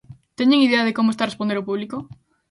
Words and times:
Teñen 0.37 0.65
idea 0.67 0.85
de 0.87 0.95
como 0.97 1.09
está 1.11 1.21
a 1.25 1.29
responder 1.31 1.57
o 1.59 1.67
público? 1.69 1.97